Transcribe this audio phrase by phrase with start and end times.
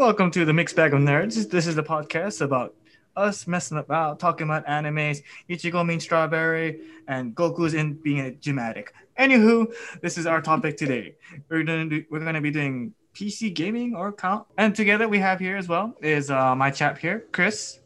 [0.00, 1.50] Welcome to the Mixed Bag of Nerds.
[1.50, 2.74] This is the podcast about
[3.16, 8.58] us messing about, talking about animes, Ichigo means strawberry, and Goku's in being a gym
[8.58, 8.94] addict.
[9.18, 11.16] Anywho, this is our topic today.
[11.50, 15.38] We're gonna do, we're gonna be doing PC gaming or count, and together we have
[15.38, 17.80] here as well is uh, my chap here, Chris,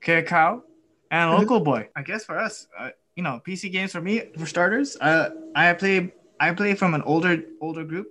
[0.00, 0.62] Kakao,
[1.10, 1.88] and local boy.
[1.96, 4.96] I guess for us, uh, you know, PC games for me for starters.
[5.00, 8.06] Uh, I play I play from an older older group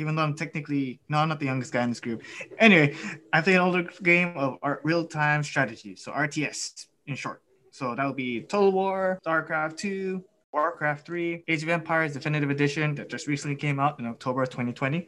[0.00, 2.22] even though I'm technically no, I'm not the youngest guy in this group.
[2.58, 2.96] Anyway,
[3.32, 7.42] I play an older game of real time strategy, so RTS in short.
[7.70, 12.96] So that would be Total War, StarCraft 2, Warcraft 3, Age of Empires Definitive Edition
[12.96, 15.06] that just recently came out in October 2020,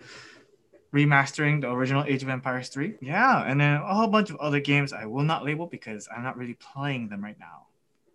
[0.94, 2.94] remastering the original Age of Empires 3.
[3.00, 6.22] Yeah, and then a whole bunch of other games I will not label because I'm
[6.22, 7.66] not really playing them right now.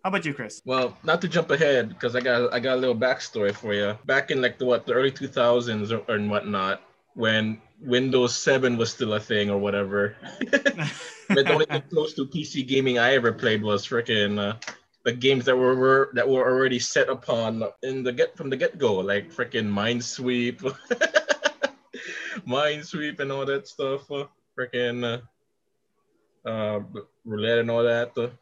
[0.08, 0.62] How about you, Chris?
[0.64, 3.92] Well, not to jump ahead because I got I got a little backstory for you.
[4.06, 6.80] Back in like the what the early 2000s or, or whatnot,
[7.12, 10.16] when Windows 7 was still a thing or whatever.
[10.50, 14.56] but the only thing close to PC gaming I ever played was freaking uh,
[15.04, 18.56] the games that were, were that were already set upon in the get from the
[18.56, 20.64] get go, like freaking Minesweep,
[22.48, 24.10] Minesweep, and all that stuff.
[24.10, 24.24] Uh,
[24.58, 26.80] freaking uh, uh,
[27.26, 28.32] roulette and all that.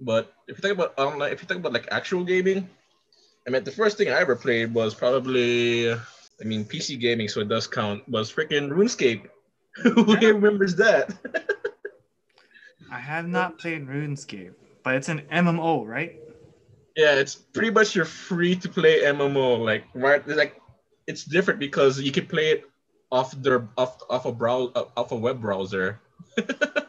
[0.00, 2.68] But if you think about online, if you think about like actual gaming,
[3.46, 7.40] I mean, the first thing I ever played was probably, I mean, PC gaming, so
[7.40, 8.08] it does count.
[8.08, 9.28] Was freaking RuneScape.
[9.82, 11.12] Who remembers that?
[12.90, 16.20] I have not played RuneScape, but it's an MMO, right?
[16.96, 19.56] Yeah, it's pretty much your free to play MMO.
[19.56, 20.56] Like right, like
[21.06, 22.64] it's different because you can play it
[23.10, 26.00] off their off off a brow off a web browser.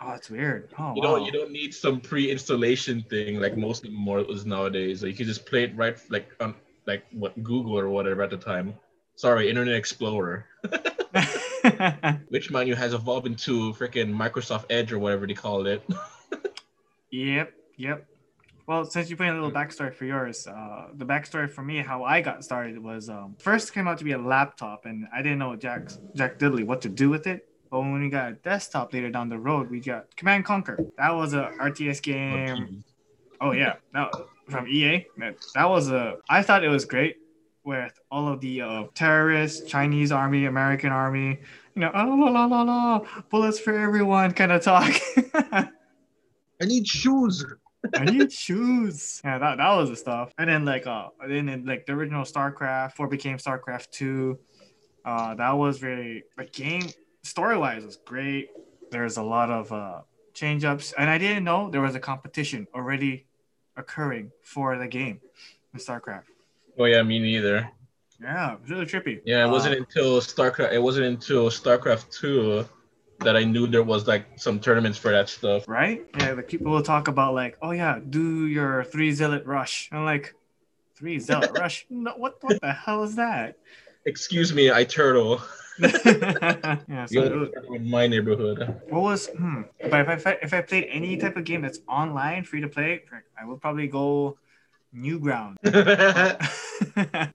[0.00, 0.72] Oh, it's weird.
[0.78, 5.00] Oh, you don't you don't need some pre-installation thing like most of MMOs nowadays.
[5.00, 6.54] So you can just play it right like on
[6.86, 8.74] like what Google or whatever at the time.
[9.16, 10.46] Sorry, Internet Explorer.
[12.28, 15.82] Which mind you has evolved into freaking Microsoft Edge or whatever they call it.
[17.10, 18.06] yep, yep.
[18.66, 22.04] Well, since you're putting a little backstory for yours, uh, the backstory for me, how
[22.04, 25.38] I got started was um, first came out to be a laptop, and I didn't
[25.38, 27.48] know Jack Jack Diddley what to do with it.
[27.70, 30.78] But when we got a desktop later down the road, we got Command Conquer.
[30.98, 32.84] That was a RTS game.
[33.40, 34.10] Oh yeah, no,
[34.48, 35.06] from EA.
[35.54, 36.16] That was a.
[36.28, 37.16] I thought it was great
[37.64, 41.40] with all of the uh, terrorists, Chinese army, American army.
[41.74, 44.92] You know, oh la la la la, bullets for everyone kind of talk.
[45.42, 47.44] I need shoes.
[47.94, 49.20] I need shoes.
[49.24, 50.32] Yeah, that, that was the stuff.
[50.38, 54.38] And then like uh then in, like the original StarCraft 4 became StarCraft 2.
[55.04, 56.88] Uh that was very a game
[57.26, 58.50] story wise was great.
[58.90, 60.00] There's a lot of uh,
[60.32, 63.26] change ups, and I didn't know there was a competition already
[63.76, 65.20] occurring for the game
[65.74, 66.24] in StarCraft.
[66.78, 67.70] Oh yeah, me neither.
[68.20, 69.20] Yeah, it was really trippy.
[69.24, 70.72] Yeah, it wasn't uh, until StarCraft.
[70.72, 72.66] It wasn't until StarCraft two
[73.20, 75.68] that I knew there was like some tournaments for that stuff.
[75.68, 76.04] Right?
[76.18, 79.88] Yeah, the people will talk about like, oh yeah, do your three zealot rush.
[79.92, 80.34] I'm like,
[80.94, 81.86] three zealot rush?
[81.90, 83.56] No, what what the hell is that?
[84.06, 85.42] Excuse me, I turtle.
[85.78, 88.80] yeah, so in my neighborhood.
[88.88, 89.62] What was hmm?
[89.90, 93.02] But if I if I played any type of game that's online, free to play,
[93.38, 94.38] I would probably go
[94.96, 95.56] Newground.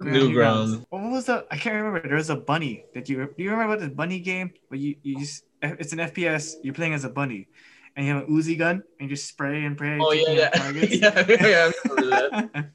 [0.02, 0.86] Newground.
[0.90, 1.46] What was the?
[1.52, 2.08] I can't remember.
[2.08, 3.18] There was a bunny that you.
[3.18, 4.52] Do you remember about this bunny game?
[4.70, 6.56] But you you just it's an FPS.
[6.64, 7.48] You're playing as a bunny,
[7.96, 10.00] and you have an Uzi gun and you just spray and pray.
[10.02, 10.72] Oh yeah, yeah.
[10.72, 12.72] yeah, yeah, I remember that.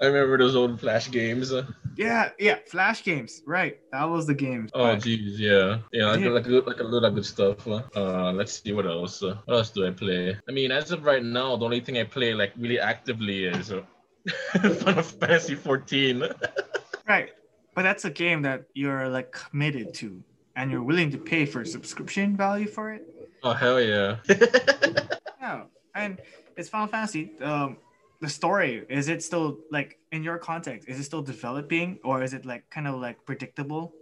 [0.00, 1.52] I remember those old Flash games.
[1.96, 3.42] Yeah, yeah, Flash games.
[3.46, 4.68] Right, that was the game.
[4.74, 7.66] Oh, jeez, yeah, yeah, like, like, like a lot of good stuff.
[7.66, 9.22] Uh, let's see what else.
[9.22, 10.36] Uh, what else do I play?
[10.48, 13.72] I mean, as of right now, the only thing I play like really actively is
[13.72, 13.82] uh,
[14.62, 16.24] Final Fantasy 14.
[17.08, 17.30] right,
[17.74, 20.22] but that's a game that you're like committed to,
[20.56, 23.02] and you're willing to pay for subscription value for it.
[23.42, 24.16] Oh hell yeah!
[25.40, 25.64] yeah,
[25.94, 26.20] and
[26.56, 27.32] it's Final Fantasy.
[27.40, 27.78] Um,
[28.20, 32.34] the story is it still like in your context is it still developing or is
[32.34, 33.92] it like kind of like predictable?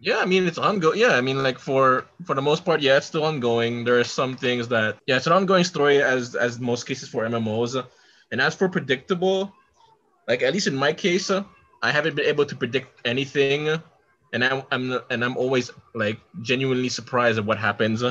[0.00, 2.98] Yeah i mean it's ongoing yeah i mean like for for the most part yeah
[2.98, 3.84] it's still ongoing.
[3.84, 7.24] There are some things that yeah it's an ongoing story as as most cases for
[7.24, 7.74] mmos
[8.30, 9.52] and as for predictable
[10.28, 13.80] like at least in my case i haven't been able to predict anything.
[14.32, 18.04] And i'm, I'm and i'm always like genuinely surprised at what happens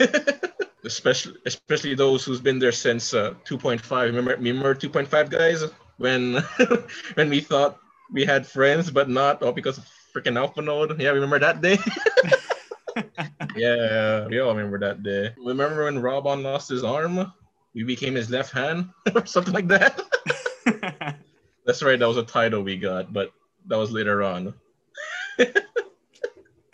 [0.86, 3.82] especially especially those who's been there since uh, 2.5.
[4.06, 5.64] Remember, remember 2.5 guys
[5.98, 6.42] when
[7.14, 7.78] when we thought
[8.12, 9.84] we had friends but not all because of
[10.14, 10.98] freaking Alphinaud.
[10.98, 11.78] Yeah, remember that day?
[13.56, 15.34] yeah, we all remember that day.
[15.36, 17.32] Remember when Raubahn lost his arm?
[17.74, 20.00] We became his left hand or something like that.
[21.66, 21.98] That's right.
[21.98, 23.32] That was a title we got, but
[23.66, 24.54] that was later on.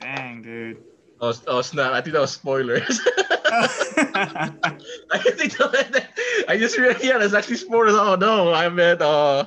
[0.01, 0.85] Dang, dude.
[1.21, 1.93] Oh, oh snap!
[1.93, 3.01] I think that was spoilers.
[3.53, 6.09] I think that,
[6.49, 7.95] I just realized yeah, that's actually spoilers.
[7.95, 9.47] Oh no, I meant uh,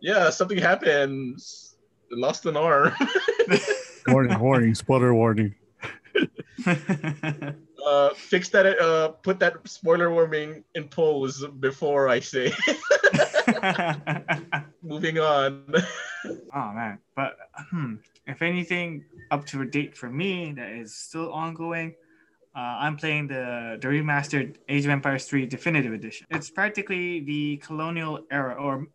[0.00, 1.38] yeah, something happened.
[2.10, 2.92] Lost an arm.
[4.08, 5.54] warning, warning, spoiler warning.
[7.86, 8.80] uh, fix that.
[8.80, 12.52] Uh, put that spoiler warning in pose before I say.
[14.82, 15.74] Moving on.
[16.24, 17.36] oh man, but
[17.70, 17.96] hmm,
[18.26, 21.94] if anything up to a date for me that is still ongoing,
[22.56, 26.26] uh, I'm playing the the remastered Age of Empires 3 Definitive Edition.
[26.30, 28.86] It's practically the colonial era or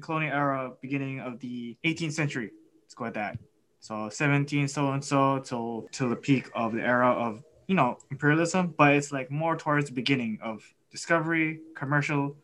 [0.00, 2.50] colonial era beginning of the 18th century.
[2.82, 3.38] Let's go with that.
[3.80, 7.98] So 17 so and so till till the peak of the era of you know
[8.10, 12.34] imperialism, but it's like more towards the beginning of discovery, commercial,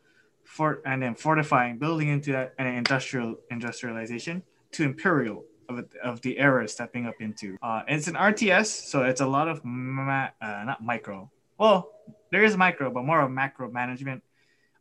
[0.45, 4.43] fort, and then fortifying, building into that and industrial industrialization
[4.73, 7.57] to imperial of, of the era stepping up into.
[7.63, 11.31] Uh, it's an RTS, so it's a lot of ma- uh, not micro.
[11.59, 11.91] Well,
[12.31, 14.23] there is micro, but more of macro management,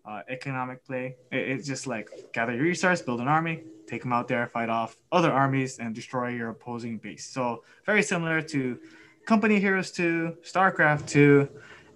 [0.05, 1.15] uh, economic play.
[1.31, 4.69] It, it's just like gather your resource, build an army, take them out there, fight
[4.69, 7.25] off other armies, and destroy your opposing base.
[7.25, 8.79] So very similar to
[9.25, 11.49] Company Heroes 2, StarCraft 2,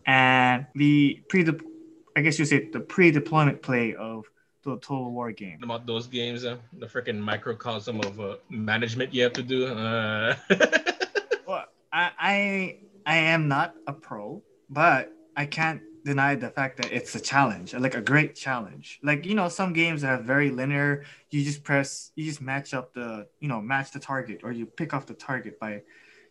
[0.06, 1.46] and the pre
[2.16, 4.30] I guess you say the pre-deployment play of
[4.64, 5.60] the Total War game.
[5.64, 9.68] About those games, uh, the freaking microcosm of uh, management you have to do.
[9.68, 10.36] Uh...
[11.48, 16.92] well, I, I I am not a pro, but I can't deny the fact that
[16.92, 19.00] it's a challenge, like a great challenge.
[19.04, 21.06] Like you know, some games are very linear.
[21.30, 24.66] You just press, you just match up the, you know, match the target, or you
[24.66, 25.82] pick off the target by, you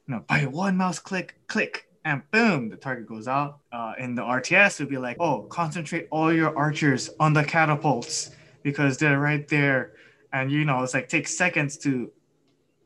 [0.08, 3.60] know, by one mouse click, click, and boom, the target goes out.
[3.72, 8.30] Uh, in the RTS, would be like, oh, concentrate all your archers on the catapults
[8.62, 9.92] because they're right there,
[10.32, 12.10] and you know, it's like takes seconds to,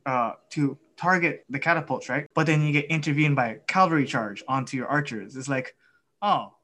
[0.07, 2.27] uh, to target the catapults, right?
[2.35, 5.37] But then you get intervened by a cavalry charge onto your archers.
[5.37, 5.75] It's like,
[6.23, 6.55] oh,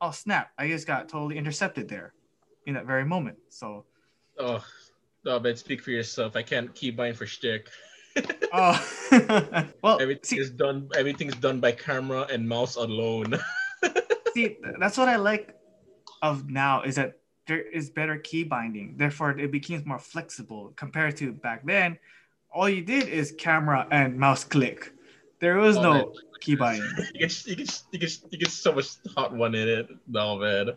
[0.00, 2.14] oh snap, I just got totally intercepted there
[2.66, 3.38] in that very moment.
[3.48, 3.84] So
[4.40, 4.64] Oh
[5.24, 6.34] no, but speak for yourself.
[6.34, 7.68] I can't keep buying for shtick.
[8.52, 8.74] oh
[9.82, 13.38] well everything's see, done everything's done by camera and mouse alone.
[14.34, 15.56] see that's what I like
[16.22, 18.94] of now is that there is better key binding.
[18.96, 21.98] Therefore it becomes more flexible compared to back then.
[22.52, 24.92] All you did is camera and mouse click.
[25.40, 26.90] There was oh, no key binding.
[27.14, 29.88] you get you get you get you get so much hot one in it.
[30.08, 30.70] No man.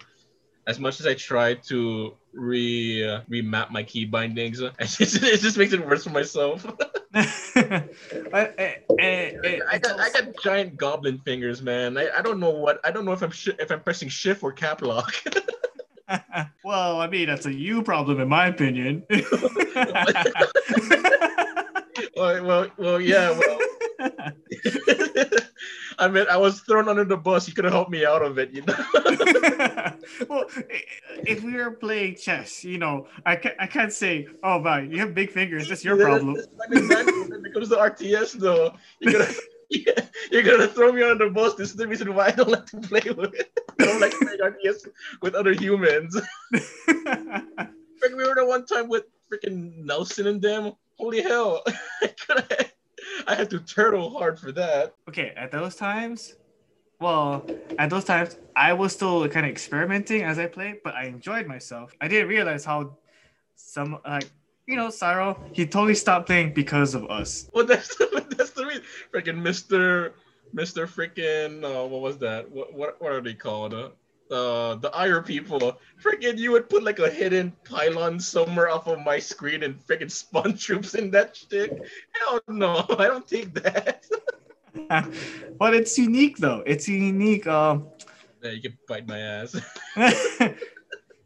[0.65, 5.42] As much as I try to re uh, remap my key bindings, it just, it
[5.42, 6.65] just makes it worse for myself.
[7.13, 7.94] but,
[8.33, 11.98] uh, uh, I got I got giant goblin fingers, man.
[11.98, 14.42] I, I don't know what I don't know if I'm sh- if I'm pressing shift
[14.42, 15.13] or cap lock.
[16.63, 19.04] well, I mean that's a you problem in my opinion.
[22.15, 23.60] well, well, well, yeah, well.
[26.00, 27.48] I mean, I was thrown under the bus.
[27.48, 28.74] You could have helped me out of it, you know.
[30.30, 30.46] Well,
[31.26, 35.00] if we were playing chess, you know, I can't, I can't say, "Oh, man, you
[35.00, 35.70] have big fingers.
[35.70, 36.38] That's your problem."
[36.72, 37.22] exactly.
[37.30, 39.32] when it comes to RTS, though, you're gonna,
[40.32, 41.56] you're gonna throw me under the bus.
[41.56, 43.34] This is the reason why I don't like to play with.
[43.80, 44.88] I don't like playing RTS
[45.22, 46.20] with other humans.
[48.04, 50.74] Like we were the one time with freaking Nelson and them.
[51.00, 51.64] Holy hell!
[52.02, 52.66] I
[53.28, 54.96] I had to turtle hard for that.
[55.08, 56.36] Okay, at those times,
[57.04, 57.46] well,
[57.78, 61.46] at those times, I was still kind of experimenting as I played, but I enjoyed
[61.46, 61.94] myself.
[62.01, 62.98] I didn't realize how
[63.56, 64.30] some like
[64.66, 67.50] you know, Cyril, he totally stopped playing because of us.
[67.54, 68.84] Well, that's the, that's the reason.
[69.13, 70.13] Freaking Mister,
[70.54, 72.50] Mister, freaking, uh, what was that?
[72.50, 73.74] What what, what are they called?
[73.74, 73.89] Uh,
[74.32, 79.00] uh, the Ire people, freaking you would put like a hidden pylon somewhere off of
[79.01, 81.70] my screen and freaking spawn troops in that shit.
[82.13, 84.06] Hell no, I don't take that.
[85.60, 86.63] but it's unique though.
[86.65, 87.48] It's unique.
[87.48, 87.88] Um,
[88.42, 89.56] yeah, you can bite my ass.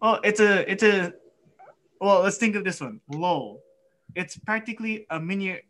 [0.01, 1.13] well, it's a it's a
[1.99, 2.21] well.
[2.21, 3.01] Let's think of this one.
[3.09, 3.61] LOL.
[4.15, 5.61] It's practically a mini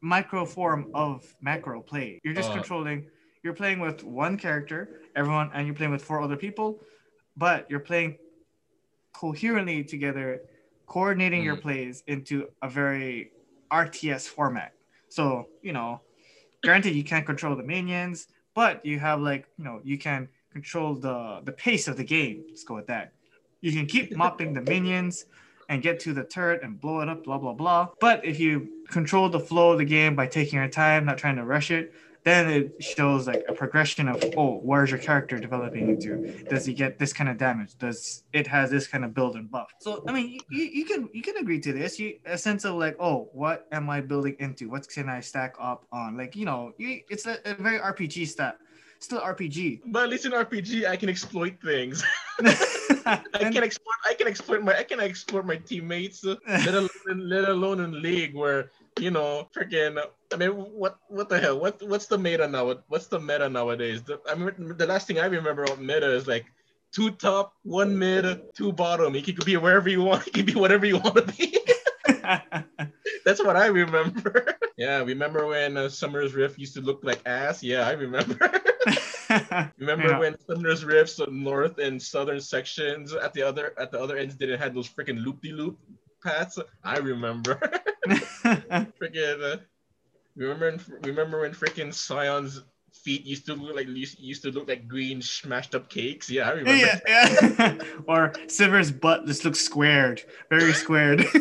[0.00, 2.20] micro form of macro play.
[2.24, 3.06] You're just uh, controlling
[3.44, 6.80] you're playing with one character, everyone, and you're playing with four other people,
[7.36, 8.16] but you're playing
[9.12, 10.40] coherently together,
[10.86, 11.44] coordinating mm.
[11.44, 13.32] your plays into a very
[13.70, 14.72] RTS format.
[15.10, 16.00] So, you know,
[16.64, 20.94] granted you can't control the minions, but you have like, you know, you can control
[20.94, 22.44] the the pace of the game.
[22.48, 23.12] Let's go with that.
[23.60, 25.26] You can keep mopping the minions
[25.68, 27.88] and get to the turret and blow it up, blah blah blah.
[28.00, 31.36] But if you control the flow of the game by taking your time, not trying
[31.36, 31.92] to rush it,
[32.24, 36.44] then it shows like a progression of oh, where's your character developing into?
[36.48, 37.76] Does he get this kind of damage?
[37.78, 39.70] Does it has this kind of build and buff?
[39.78, 41.98] So I mean, you, you can you can agree to this.
[41.98, 44.70] You a sense of like oh, what am I building into?
[44.70, 46.16] What can I stack up on?
[46.16, 48.58] Like you know, you, it's a, a very RPG stat.
[49.00, 49.82] Still RPG.
[49.86, 52.02] But at least in RPG, I can exploit things.
[53.06, 53.94] I can exploit.
[54.08, 54.76] I can exploit my.
[54.78, 56.24] I can exploit my teammates.
[56.48, 58.70] let alone, let alone in league where
[59.00, 60.02] you know, freaking.
[60.32, 61.58] I mean, what what the hell?
[61.58, 62.66] What what's the meta now?
[62.66, 64.02] What, what's the meta nowadays?
[64.02, 66.46] The, I mean, the last thing I remember about meta is like
[66.92, 69.14] two top, one mid, two bottom.
[69.14, 70.26] You can be wherever you want.
[70.26, 71.58] You can be whatever you want to be.
[73.24, 74.54] That's what I remember.
[74.76, 77.62] yeah, remember when uh, Summoner's Rift used to look like ass?
[77.62, 78.38] Yeah, I remember.
[79.78, 80.18] remember Yeah.
[80.18, 84.34] when Summoner's Rifts on north and southern sections at the other at the other ends
[84.36, 85.78] didn't have those freaking loop de loop
[86.22, 86.58] paths?
[86.82, 87.58] I remember.
[88.44, 89.56] Freaking uh,
[90.36, 94.88] remember remember when freaking Sion's feet used to look like used, used to look like
[94.88, 96.30] green smashed up cakes?
[96.30, 96.86] Yeah, I remember.
[96.86, 97.78] yeah, yeah.
[98.08, 101.24] or Sivir's butt just looks squared, very squared.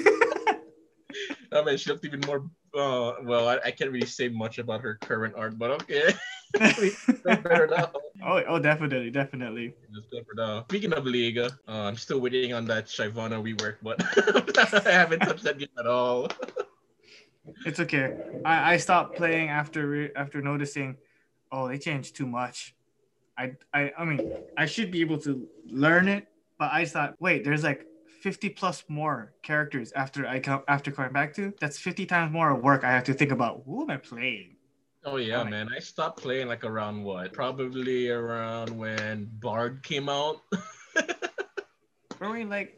[1.52, 2.50] I mean, she looked even more.
[2.76, 6.14] Uh, well, I, I can't really say much about her current art, but okay.
[7.24, 7.92] Better now.
[8.26, 9.76] oh, oh, definitely, definitely.
[10.12, 10.64] Better now.
[10.64, 14.02] Speaking of League, uh, I'm still waiting on that Shyvana rework, but
[14.86, 16.28] I haven't touched that game at all.
[17.66, 18.16] It's okay.
[18.46, 20.98] I, I stopped playing after after noticing,
[21.52, 22.76] oh, they changed too much.
[23.38, 27.44] I, I I mean, I should be able to learn it, but I thought, wait,
[27.44, 27.86] there's like
[28.22, 31.54] 50 plus more characters after I come after coming back to.
[31.60, 33.64] That's 50 times more work I have to think about.
[33.66, 34.56] Who am I playing?
[35.06, 35.68] Oh yeah, Oh man.
[35.76, 37.34] I stopped playing like around what?
[37.34, 40.42] Probably around when Bard came out.
[42.20, 42.78] Were we like,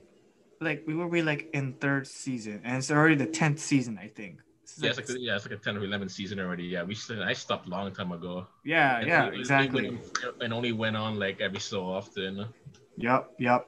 [0.60, 4.08] like we were we like in third season, and it's already the 10th season, I
[4.08, 4.40] think.
[4.66, 6.64] This is yeah, it's like yeah, it's like a 10 or 11 season already.
[6.66, 8.48] Yeah, we still, I stopped long time ago.
[8.64, 9.88] yeah, And yeah, only- exactly.
[9.88, 12.46] only went- And only went on like every so often.
[12.98, 13.68] Yep, yep.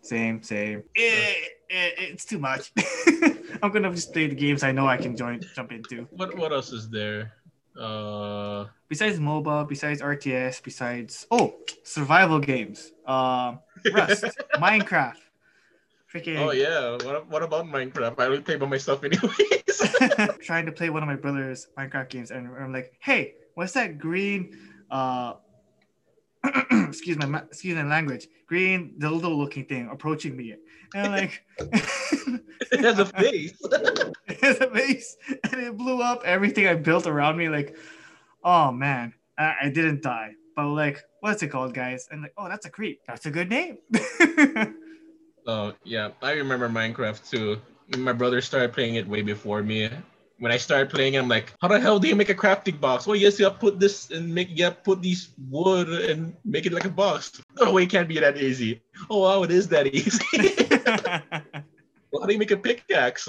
[0.00, 0.82] Same, same.
[0.96, 1.34] Eh,
[1.70, 2.72] eh, it's too much.
[3.62, 6.08] I'm gonna just play the games I know I can join, jump into.
[6.10, 7.32] What what else is there?
[7.78, 12.90] Uh, Besides MOBA, besides RTS, besides oh, survival games.
[13.06, 13.60] Um,
[13.92, 14.24] Rust,
[14.56, 15.20] Minecraft.
[16.12, 16.96] Freaking oh yeah.
[17.06, 18.18] What what about Minecraft?
[18.18, 19.36] I only play by myself anyways.
[20.42, 23.98] trying to play one of my brother's Minecraft games, and I'm like, hey, what's that
[23.98, 24.56] green?
[24.90, 25.34] Uh,
[26.70, 28.28] excuse my excuse my language.
[28.46, 30.54] Green dildo looking thing approaching me,
[30.94, 31.44] and I'm like.
[31.58, 33.58] it has a face.
[33.62, 37.48] it has a face, and it blew up everything I built around me.
[37.48, 37.76] Like,
[38.44, 42.08] oh man, I, I didn't die, but like, what's it called, guys?
[42.10, 43.00] And like, oh, that's a creep.
[43.06, 43.78] That's a good name.
[45.48, 47.58] Oh yeah, I remember Minecraft too.
[47.96, 49.90] My brother started playing it way before me.
[50.38, 52.78] When I started playing it, I'm like, how the hell do you make a crafting
[52.78, 53.06] box?
[53.06, 56.66] Well, yes, you have to put this and make to put these wood and make
[56.66, 57.42] it like a box.
[57.58, 58.82] No way, it can't be that easy.
[59.10, 60.24] Oh wow, it is that easy.
[62.12, 63.28] well, how do you make a pickaxe?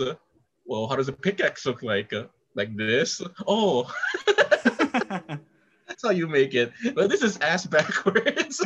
[0.65, 2.13] Well, how does a pickaxe look like?
[2.53, 3.21] Like this?
[3.47, 3.91] Oh,
[5.87, 6.71] that's how you make it.
[6.95, 8.61] Well, this is ass backwards.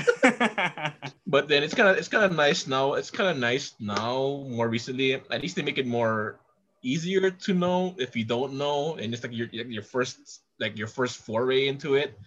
[1.33, 2.93] But then it's kind of it's kind of nice now.
[2.93, 4.45] It's kind of nice now.
[4.47, 6.39] More recently, at least they make it more
[6.83, 10.85] easier to know if you don't know, and it's like your your first like your
[10.85, 12.19] first foray into it.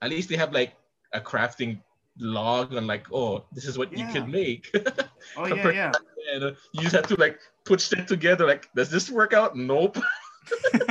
[0.00, 0.76] At least they have like
[1.12, 1.80] a crafting
[2.20, 4.70] log on like, oh, this is what you can make.
[5.36, 5.92] oh yeah, yeah.
[6.32, 8.46] and you just have to like put shit together.
[8.46, 9.56] Like, does this work out?
[9.56, 9.98] Nope.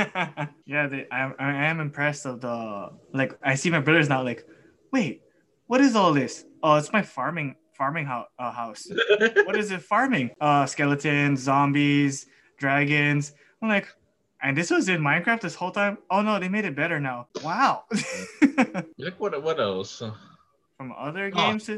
[0.65, 3.39] yeah, they, I, I am impressed of the like.
[3.41, 4.23] I see my brothers now.
[4.23, 4.45] Like,
[4.91, 5.21] wait,
[5.67, 6.43] what is all this?
[6.61, 8.27] Oh, it's my farming farming house.
[8.37, 8.87] Uh, house.
[9.47, 10.29] what is it farming?
[10.39, 12.27] Uh, skeletons, zombies,
[12.59, 13.33] dragons.
[13.59, 13.87] I'm like,
[14.43, 15.97] and this was in Minecraft this whole time.
[16.11, 17.27] Oh no, they made it better now.
[17.43, 17.85] Wow.
[18.99, 19.41] Look what?
[19.41, 20.03] What else?
[20.77, 21.69] From other games,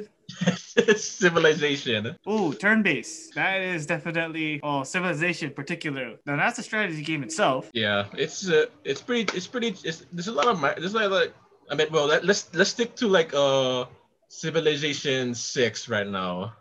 [0.98, 2.18] Civilization.
[2.26, 3.36] oh, turn-based.
[3.36, 6.18] That is definitely oh, Civilization particular.
[6.26, 7.70] Now that's a strategy game itself.
[7.74, 11.06] Yeah, it's uh, it's pretty it's pretty it's, there's a lot of there's a lot
[11.06, 11.34] of like
[11.72, 13.86] I mean well let, let's let's stick to like uh
[14.34, 16.54] Civilization Six right now.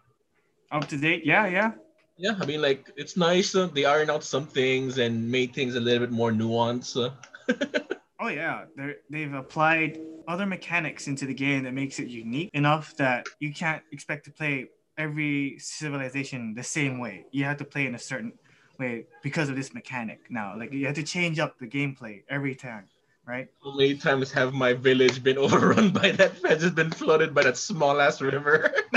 [0.70, 1.24] Up to date.
[1.24, 1.72] Yeah, yeah.
[2.18, 5.74] Yeah, I mean like it's nice uh, they iron out some things and made things
[5.74, 6.96] a little bit more nuanced.
[6.96, 7.10] Uh,
[8.20, 9.98] Oh yeah, They're, they've applied
[10.28, 14.30] other mechanics into the game that makes it unique enough that you can't expect to
[14.30, 17.24] play every civilization the same way.
[17.32, 18.32] You have to play in a certain
[18.78, 20.20] way because of this mechanic.
[20.30, 22.84] Now, like you have to change up the gameplay every time,
[23.26, 23.48] right?
[23.62, 26.32] How many times have my village been overrun by that?
[26.44, 28.72] It's been flooded by that small ass river.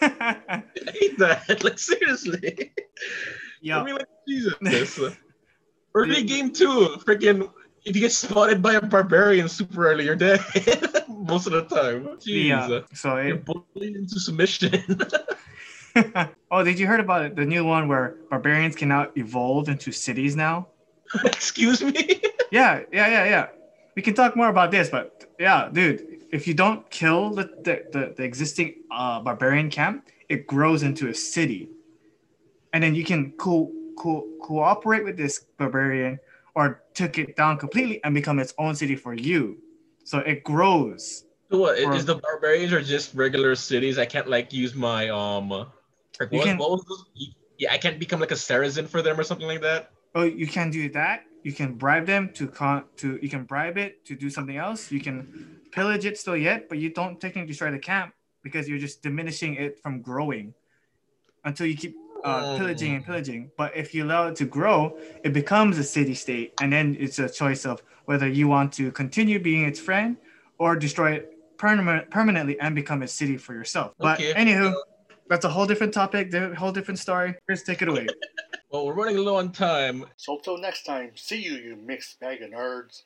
[0.00, 0.62] I
[0.92, 1.62] hate that.
[1.64, 2.72] Like seriously.
[2.76, 2.82] I
[3.60, 4.98] yeah, mean, like Jesus.
[5.96, 7.48] Uh, early game two, freaking
[7.84, 10.40] if you get spotted by a barbarian super early, you're dead
[11.08, 12.04] most of the time.
[12.18, 12.48] Jeez.
[12.48, 12.80] Yeah.
[12.94, 14.98] So You're bullied into submission.
[16.50, 17.36] oh, did you heard about it?
[17.36, 20.66] The new one where barbarians can now evolve into cities now.
[21.24, 22.20] Excuse me.
[22.50, 23.46] Yeah, yeah, yeah, yeah.
[23.94, 27.84] We can talk more about this, but yeah, dude, if you don't kill the the,
[27.92, 31.68] the, the existing uh, barbarian camp, it grows into a city,
[32.72, 36.18] and then you can co- co- cooperate with this barbarian
[36.54, 39.58] or took it down completely and become its own city for you.
[40.04, 41.24] So it grows.
[41.50, 43.98] So what Or- is the barbarians are just regular cities?
[43.98, 45.50] I can't like use my um.
[45.50, 47.28] Like, what, can- what was this?
[47.58, 49.90] Yeah, I can't become like a suzerain for them or something like that.
[50.16, 51.24] Oh, you can do that.
[51.44, 54.90] You can bribe them to con to you can bribe it to do something else.
[54.90, 58.78] You can pillage it still yet, but you don't technically destroy the camp because you're
[58.78, 60.54] just diminishing it from growing
[61.44, 63.50] until you keep uh, pillaging and pillaging.
[63.58, 67.18] But if you allow it to grow, it becomes a city state, and then it's
[67.18, 70.16] a choice of whether you want to continue being its friend
[70.58, 73.92] or destroy it permanent permanently and become a city for yourself.
[73.98, 74.32] But Okay.
[74.34, 74.74] anywho,
[75.28, 77.34] that's a whole different topic, di- whole different story.
[77.46, 78.06] Chris, take it away.
[78.74, 80.04] Well, we're running low on time.
[80.16, 83.02] So till next time, see you, you mixed bag of nerds.